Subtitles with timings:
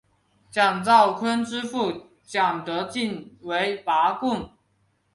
[0.49, 4.49] 蒋兆鲲之父蒋德璟为拔贡。